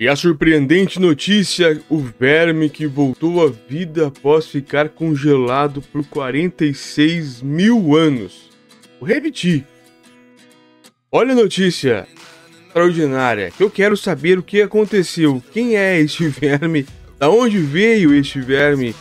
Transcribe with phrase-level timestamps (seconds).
[0.00, 7.42] E a surpreendente notícia: o verme que voltou à vida após ficar congelado por 46
[7.42, 8.50] mil anos.
[8.98, 9.66] Vou repetir.
[11.10, 12.06] Olha a notícia
[12.66, 15.42] extraordinária que eu quero saber o que aconteceu.
[15.52, 16.86] Quem é este verme?
[17.18, 18.94] Da onde veio este verme?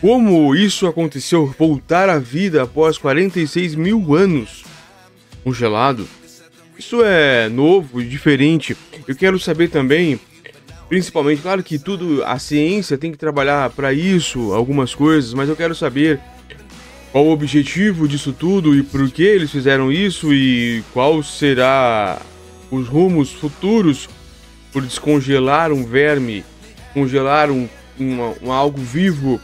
[0.00, 1.46] Como isso aconteceu?
[1.58, 4.64] Voltar à vida após 46 mil anos
[5.44, 6.08] congelado?
[6.78, 8.76] Isso é novo diferente.
[9.06, 10.18] Eu quero saber também,
[10.88, 15.56] principalmente, claro que tudo, a ciência tem que trabalhar para isso, algumas coisas, mas eu
[15.56, 16.20] quero saber
[17.12, 22.20] qual o objetivo disso tudo e por que eles fizeram isso e qual será
[22.70, 24.08] os rumos futuros
[24.72, 26.42] por descongelar um verme,
[26.94, 27.68] congelar um,
[28.00, 29.38] um, um algo vivo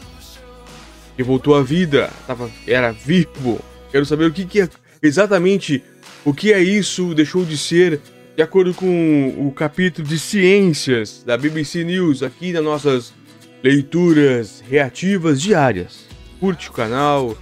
[1.15, 3.61] que voltou à vida, tava, era vivo.
[3.93, 4.69] Quero saber o que, que é
[5.03, 5.83] exatamente
[6.25, 8.01] o que é isso deixou de ser,
[8.37, 13.13] de acordo com o capítulo de ciências da BBC News, aqui nas nossas
[13.63, 16.07] leituras reativas diárias.
[16.39, 17.37] Curte o canal,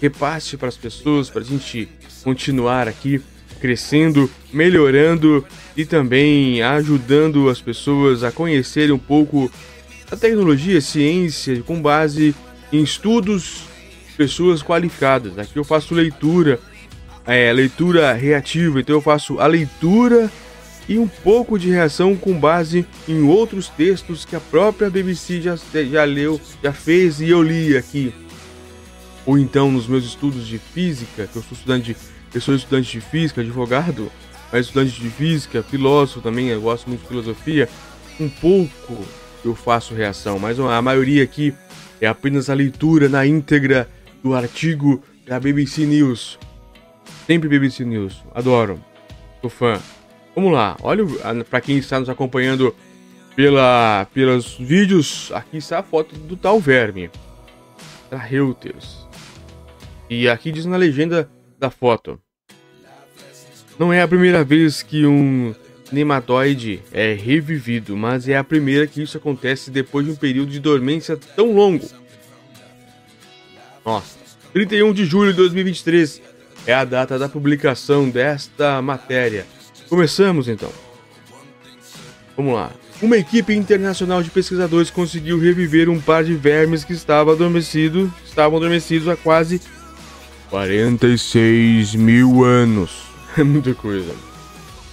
[0.00, 1.88] repasse para as pessoas, para a gente
[2.24, 3.20] continuar aqui
[3.60, 9.48] crescendo, melhorando e também ajudando as pessoas a conhecerem um pouco
[10.10, 12.34] a tecnologia, a ciência, com base
[12.72, 13.62] em estudos,
[14.16, 15.38] pessoas qualificadas.
[15.38, 16.58] Aqui eu faço leitura,
[17.26, 20.30] é, leitura reativa, então eu faço a leitura
[20.88, 25.56] e um pouco de reação com base em outros textos que a própria BBC já,
[25.56, 28.12] já leu, já fez e eu li aqui
[29.24, 31.96] ou então nos meus estudos de física, que eu sou estudante de,
[32.34, 34.10] eu sou estudante de física, advogado,
[34.50, 37.68] mas estudante de física, filósofo também, eu gosto muito de filosofia,
[38.18, 39.04] um pouco
[39.44, 41.54] eu faço reação, mas a maioria aqui
[42.00, 43.88] é apenas a leitura na íntegra
[44.22, 46.38] do artigo da BBC News.
[47.26, 48.82] Sempre BBC News, adoro,
[49.40, 49.80] sou fã.
[50.34, 51.04] Vamos lá, olha
[51.48, 52.74] para quem está nos acompanhando
[53.36, 57.10] pela, pelos vídeos, aqui está a foto do tal verme.
[58.10, 59.06] Da Reuters.
[60.10, 62.20] E aqui diz na legenda da foto:
[63.78, 65.54] Não é a primeira vez que um
[65.90, 70.60] nematóide é revivido, mas é a primeira que isso acontece depois de um período de
[70.60, 71.88] dormência tão longo.
[73.84, 74.18] Nossa,
[74.52, 76.31] 31 de julho de 2023
[76.66, 79.46] é a data da publicação desta matéria.
[79.88, 80.70] Começamos então.
[82.36, 82.70] Vamos lá.
[83.00, 88.58] Uma equipe internacional de pesquisadores conseguiu reviver um par de vermes que estava adormecido, estavam
[88.58, 89.60] adormecidos há quase
[90.50, 93.10] 46 mil anos.
[93.34, 94.14] É muita coisa.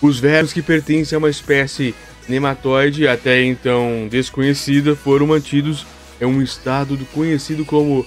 [0.02, 1.94] Os vermes que pertencem a uma espécie
[2.26, 5.86] nematóide até então desconhecida foram mantidos
[6.22, 8.06] em um estado conhecido como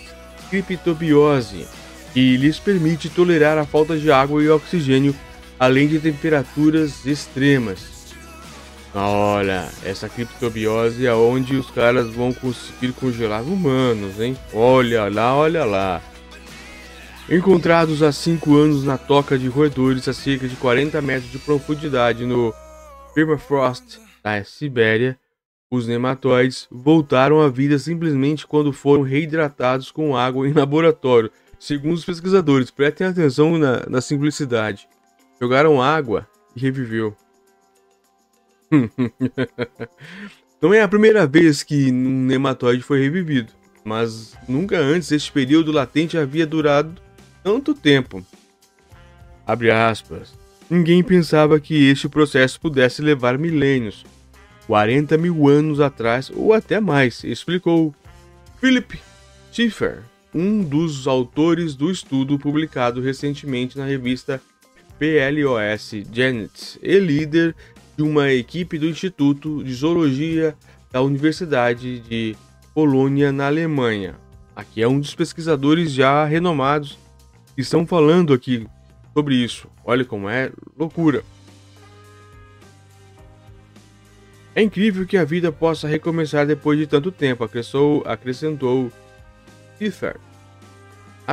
[0.48, 1.66] criptobiose,
[2.12, 5.14] que lhes permite tolerar a falta de água e oxigênio,
[5.58, 7.92] além de temperaturas extremas.
[8.94, 14.36] Olha, essa criptobiose é onde os caras vão conseguir congelar humanos, hein?
[14.52, 16.02] Olha lá, olha lá.
[17.30, 22.26] Encontrados há 5 anos na toca de roedores a cerca de 40 metros de profundidade
[22.26, 22.52] no
[23.14, 25.18] permafrost da Sibéria,
[25.70, 31.30] os nematóides voltaram à vida simplesmente quando foram reidratados com água em laboratório.
[31.62, 34.88] Segundo os pesquisadores, prestem atenção na, na simplicidade.
[35.40, 37.16] Jogaram água e reviveu.
[40.60, 43.52] Não é a primeira vez que um nematóide foi revivido,
[43.84, 47.00] mas nunca antes este período latente havia durado
[47.44, 48.26] tanto tempo.
[49.46, 50.36] Abre aspas.
[50.68, 54.04] Ninguém pensava que este processo pudesse levar milênios,
[54.66, 57.94] 40 mil anos atrás ou até mais, explicou
[58.60, 58.98] Philip
[59.52, 60.02] Schiffer,
[60.34, 64.40] um dos autores do estudo publicado recentemente na revista
[64.98, 67.54] PLOS Janet e líder
[67.96, 70.56] de uma equipe do Instituto de Zoologia
[70.90, 72.36] da Universidade de
[72.74, 74.14] Colônia, na Alemanha.
[74.56, 76.98] Aqui é um dos pesquisadores já renomados
[77.56, 78.66] estão falando aqui
[79.12, 79.68] sobre isso.
[79.84, 81.22] Olha como é loucura.
[84.54, 88.92] É incrível que a vida possa recomeçar depois de tanto tempo, acrescentou, acrescentou.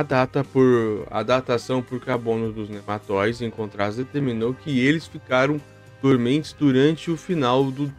[0.00, 5.60] A data por a datação por carbono dos nematóides encontrados determinou que eles ficaram
[6.00, 7.92] dormentes durante o final do,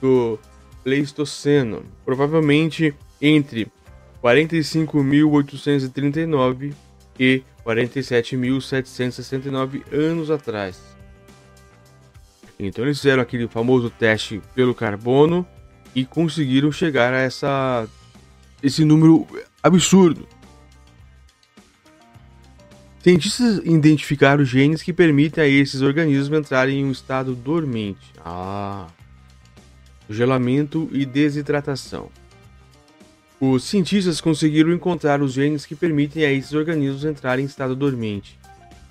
[0.00, 0.38] do
[0.84, 3.66] Pleistoceno, provavelmente entre
[4.22, 6.74] 45.839
[7.18, 10.80] e 47.769 anos atrás.
[12.56, 15.44] Então eles fizeram aquele famoso teste pelo carbono
[15.92, 17.88] e conseguiram chegar a essa
[18.62, 19.26] esse número
[19.60, 20.28] absurdo.
[23.02, 28.12] Cientistas identificaram genes que permitem a esses organismos entrarem em um estado dormente.
[28.24, 28.86] Ah.
[30.08, 32.08] gelamento e desidratação.
[33.40, 38.38] Os cientistas conseguiram encontrar os genes que permitem a esses organismos entrarem em estado dormente.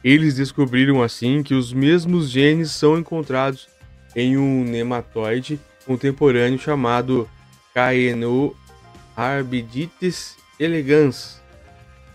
[0.03, 3.69] Eles descobriram assim que os mesmos genes são encontrados
[4.13, 7.29] em um nematóide contemporâneo chamado
[7.73, 11.39] Caenoarbidites elegans,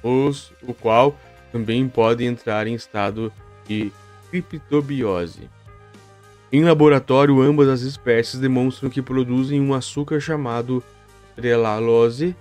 [0.03, 1.19] o qual
[1.53, 3.33] também pode entrar em estado
[3.67, 3.93] de
[4.31, 5.49] criptobiose.
[6.53, 10.83] Em laboratório, ambas as espécies demonstram que produzem um açúcar chamado
[11.35, 12.37] trelalose,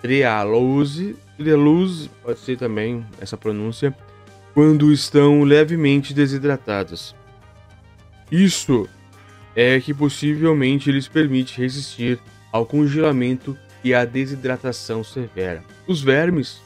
[0.00, 3.94] trealose, trelose, pode ser também essa pronúncia,
[4.54, 7.14] quando estão levemente desidratadas.
[8.30, 8.88] Isso
[9.54, 12.18] é que possivelmente lhes permite resistir
[12.50, 15.62] ao congelamento e à desidratação severa.
[15.86, 16.60] Os vermes,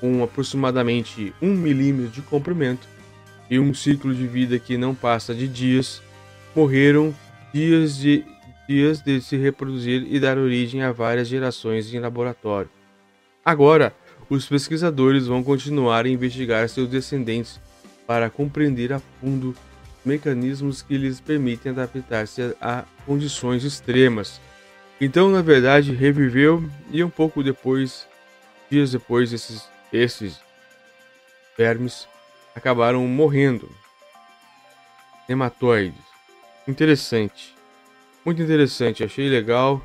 [0.00, 2.86] com aproximadamente 1 milímetro de comprimento,
[3.50, 6.02] e um ciclo de vida que não passa de dias,
[6.54, 7.14] morreram
[7.52, 8.24] dias de
[8.68, 12.68] dias de se reproduzir e dar origem a várias gerações em laboratório.
[13.42, 13.94] Agora,
[14.28, 17.58] os pesquisadores vão continuar a investigar seus descendentes
[18.06, 19.54] para compreender a fundo
[20.04, 24.38] mecanismos que lhes permitem adaptar-se a, condições extremas.
[25.00, 28.06] Então, na verdade, reviveu e um pouco depois,
[28.70, 30.40] dias depois, esses, esses
[31.56, 32.08] vermes
[32.54, 33.68] acabaram morrendo.
[35.28, 35.98] Nematóides.
[36.66, 37.54] Interessante.
[38.24, 39.82] Muito interessante, achei legal.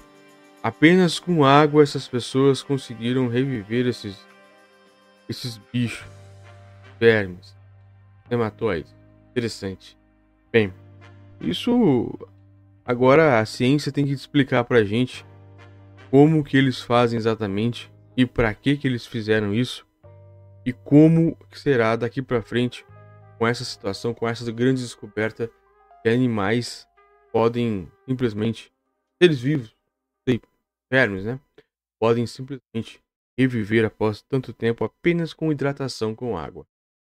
[0.61, 4.17] Apenas com água essas pessoas conseguiram reviver esses
[5.29, 6.05] esses bichos,
[6.99, 7.55] vermes,
[8.29, 8.93] nematóides.
[9.31, 9.97] Interessante.
[10.51, 10.73] Bem,
[11.41, 12.13] isso
[12.85, 15.25] agora a ciência tem que explicar pra gente
[16.11, 19.85] como que eles fazem exatamente e para que que eles fizeram isso
[20.65, 22.85] e como será daqui para frente
[23.37, 25.49] com essa situação, com essa grande descoberta
[26.01, 26.87] que animais
[27.31, 28.71] podem simplesmente,
[29.21, 29.75] seres vivos,
[30.27, 30.41] sei,
[30.91, 31.39] vermes, né?
[31.99, 33.01] Podem simplesmente
[33.37, 36.65] reviver após tanto tempo apenas com hidratação com água.